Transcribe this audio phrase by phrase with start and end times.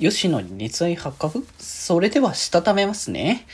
[0.00, 3.46] 吉野に熱愛発覚それではしたためますね。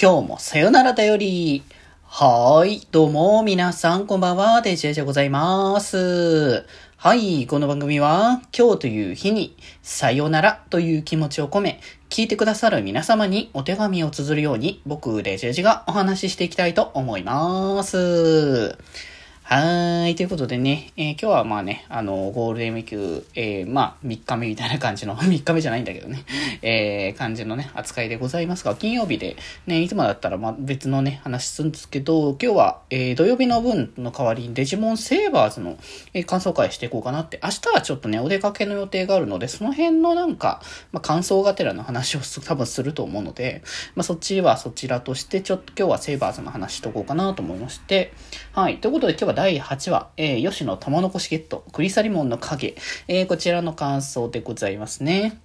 [0.00, 1.64] 今日もさよならだより。
[2.04, 2.86] はーい。
[2.92, 4.62] どうも、皆さん、こんばんは。
[4.62, 6.64] デジェジでございます。
[6.96, 7.48] はい。
[7.48, 18.78] この番組は、今日という日に、さよならという気持ちを込め、聞いてくださる皆様にお手紙を綴るように、僕、デジェジがお話ししていきたいと思います。
[19.50, 20.14] はい。
[20.14, 26.22] ということでね、えー今日はまあね、あの、ゴールデンウィーク、えーまあ、3日目みたいな感じの、 3日目じゃないんだけどね、
[26.60, 35.78] えー感じのね、扱いでございますが、金曜日で、ね、いつもだったらまあ別のね、話するんですけど、今日は、えー土曜日の分の代わりにデジモンセーバーズの、
[36.12, 40.60] え感想会していこうかなって、明日はちょっとね、お出かけの予定があるので、その辺のなんか、
[40.92, 43.62] まあ、感想がてらの話を多分すると思うので、
[43.94, 48.12] まあ、そっちはそちらとして、ちょっと今日はセーバーズの話しとこうかなと思いまして、
[48.52, 48.76] はい。
[48.76, 52.74] ということで今日は第8話、えー、吉野玉残しゲット、クリサリモンの影、
[53.06, 55.38] えーこちらの感想でございますね。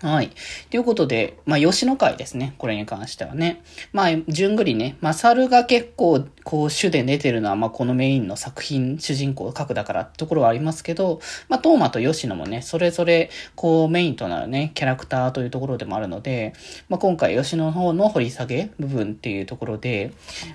[0.00, 0.32] はい。
[0.70, 2.56] ということで、まあ、吉野会ですね。
[2.58, 3.62] これに関してはね。
[3.92, 16.54] まあ、順繰りね、マサルが結構、こう、主で出てるのは、まあ、このメインの作品、主人公、核だからってところはありますけど、まあ、トーマと吉野もね、それぞれ、こう、メインとなるね、キャラクターというところでもあるので、
[16.88, 20.10] まあ、今回、吉野の方の掘り下げ部分っていうところで、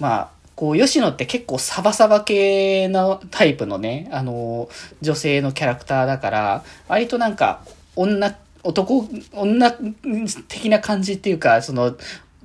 [0.00, 4.68] まあ、こう、吉野って結構サバサバ系のタイプのね、あの、
[5.00, 7.60] 女性のキャラクターだから、割となんか、
[7.94, 9.70] 女、男、女
[10.48, 11.96] 的な感じっていうか、その、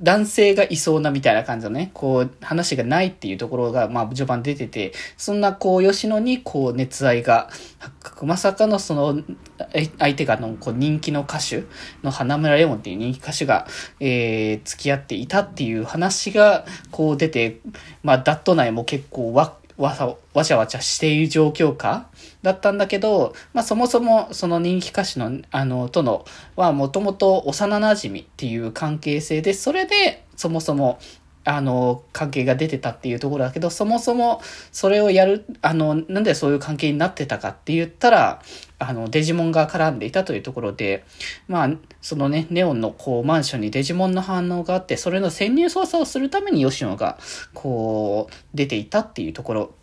[0.03, 8.25] 男性がいそうなみたいな感じのね、こう、話がないっていうところが、まあ、序盤出てて、そんな、こう、吉野に、こう、熱愛が発覚。
[8.25, 9.23] まさかの、その、
[9.97, 11.63] 相手がの、こう、人気の歌手
[12.03, 13.65] の花村レモンっていう人気歌手が、
[14.01, 17.61] えー、付き合っていたっていう話が、こう、出て、
[18.03, 22.09] まあ、ダット内も結構わ、わさ、わちゃわちゃしている状況下
[22.41, 30.99] だったんだけど、まあそもそもその人気歌手の、あの、との、はもともと幼馴染っていう関係性で、それでそもそも、
[31.45, 38.41] あの、関係が出てたっていうところだけど、そもそもそれをやる、あの、なんでそういう関係になってたかって言ったら、
[38.79, 41.03] あの、デジモンが絡んでいたというところで、
[41.47, 41.69] まあ、
[42.01, 47.17] そのね、ネオンのこう、マンションにデジモンの反応があって、それの潜入捜査をするために吉野が、
[47.53, 49.73] こう、出ていたっていうところ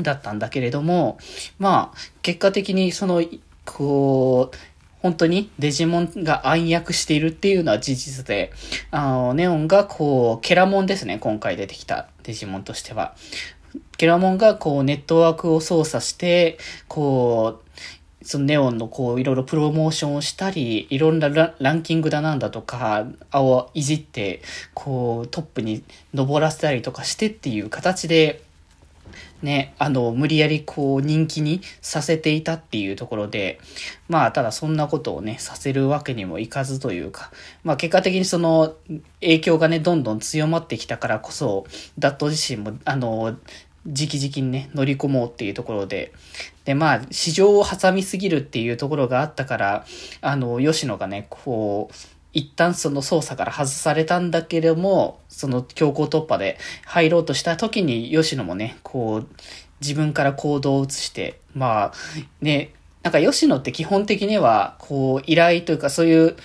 [0.00, 1.18] だったんだけれども、
[1.58, 3.22] まあ、結果的にその、
[3.64, 4.56] こう、
[5.02, 8.52] 本当にデジモンが暗躍しているっていうのは事実で、
[8.90, 13.14] あの、ネオンがこう、ケラモンですね、今回出てきたデジモンとしては。
[13.96, 16.58] ケラモンがこう、ネットワークを操作して、
[16.88, 17.70] こう、
[18.22, 24.42] そのネオンのこういろいろプロモーションをしたり、いろんなラランキングだなんだとか、をいじって、
[24.74, 28.42] こうトップに登らせたりとかしてっていう形で、
[29.42, 33.58] ね、あの、無理やりこう人気にさせていたっていうところで、
[34.08, 37.30] まあ、ただそんなことをね、させるわけにもいかずというか、
[37.64, 38.74] まあ結果的にその
[39.20, 41.64] 影響がね、どんどん強まってきたからこそ、
[41.98, 43.36] ダット自身も、あの、
[43.86, 46.12] 直々にね、乗り込もうっていうところで、
[46.64, 49.86] で、まあ、市場を挟みすぎるっていうところがあったから、
[50.20, 51.94] あの、吉野がね、こう、
[52.32, 59.28] 一旦その操作から外されたんだけれども、その強行突破で入ろうとした時に吉野もね、こう、
[59.80, 61.92] 自分から行動を移して、まあ、
[62.40, 66.36] ね、なんか吉野って基本的には、こう、依頼というかそういう、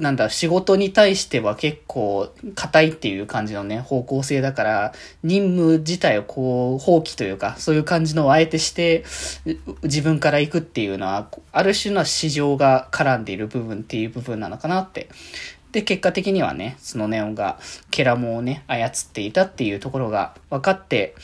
[0.00, 9.04] なんだ、仕事に対しては結構硬いっていう感じのね、方向性だから、任務自体をこう、放棄というか、そういう感じのをあえてして、
[9.82, 15.10] 自分から行くっていうのは、ある種の市場が絡んでいる部分っていう部分なのかなって。
[15.72, 17.58] で、結果的にはね、そのネオンが
[17.90, 21.14] ケラモをね、操っていたっていうところが分かって、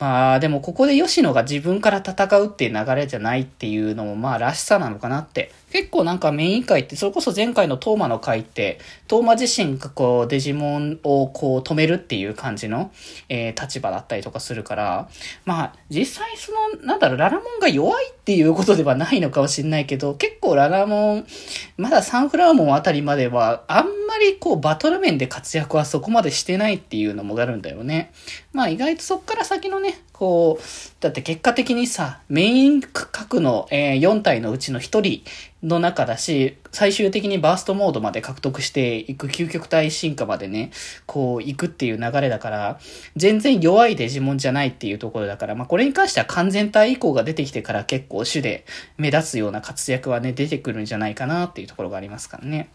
[0.00, 5.52] まあでもここで吉野が自分から戦うっていう流れじゃないっていうのもまあらしさなのかなって。
[5.70, 12.90] 結構なんかメイン回って、それこそ前回のトーマの回って、トーマ自身がこうデジモンをこう止めるっていう感じの、
[13.28, 15.08] えー立場だったりとかするから、
[15.44, 21.26] まあ実際その、なんだろう、ララモンが弱いっていうことではないのかもしれないけど、結構ララモン、
[21.76, 28.12] まだサンフラーモンあたりまでは、あんまりこうバトル面で活躍はそこまでしてないっていうのもあるんだよね。
[28.52, 30.64] まあ意外とそっから先のねね、こう、
[31.00, 35.22] だって結果的にさ、メイン核の、えー4体のうちの1人
[35.66, 40.70] の中だし、最終的にバーストモードまで獲得していく究極体進化までね、
[41.06, 42.80] こう行くっていう流れだから、
[43.16, 48.64] 全然弱いデジモンじゃないっていうところだから、まあこれに関しては完全体以降が出てきてから結構主で
[48.98, 52.68] 目立つような活躍はね、出てくるんじゃないかなっていうところがありますからね。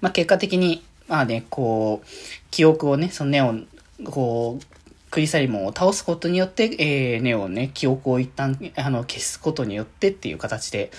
[0.00, 2.06] まあ結果的に、まあね、こう、
[2.50, 3.66] 記憶をね、そのネオン、
[4.04, 4.81] こう、
[5.12, 10.90] クリサリモンを倒すことによって、えー、ネオンね、記憶を一旦、あの、消すことによってっていう形で、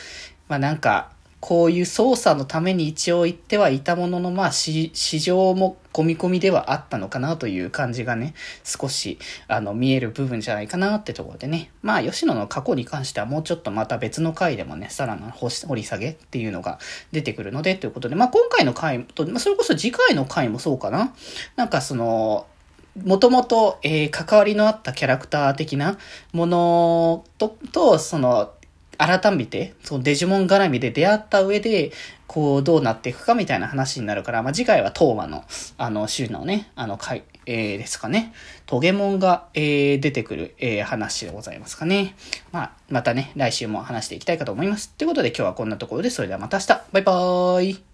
[0.48, 8.34] まあなんか、こういう操作のために一応言ってはいたものの、まあ、市場も込み込みではあったのかなという感じがね、
[8.64, 9.18] 少し、
[9.50, 11.72] あの、見える部分じゃないかなってところでね。
[11.82, 16.80] まあ、吉野の過去に関してはもうちょっとまた別の回でもね、さらな掘り下げっていうのが
[17.12, 21.14] 出てくるので、ということで、まあ、今回の回と、まあ、それこそ次回の回もそうかな。
[21.58, 22.46] なんかその、
[23.02, 25.98] もともと、えー、関わりのあったキャラクター的な
[26.32, 28.52] ものと、と、その、
[28.98, 31.92] 改めて、そのデジモン絡みで出会った上で、
[32.28, 35.44] こう、どうなっていくかみたいな話になるから、まあ、次回はトーマの、
[35.78, 38.34] あの、週のね、あの、回、えー、ですかね。
[38.66, 42.16] トゲモンが、えー、出てくる、えー、話でございますかね。
[42.52, 44.92] まあ、またね、来週も話していきたいかと思います。
[44.92, 47.93] ということで今日はこんなところで、それではまた明日バイバーイ